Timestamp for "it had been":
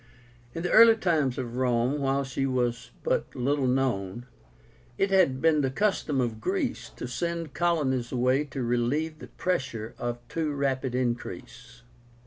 4.97-5.61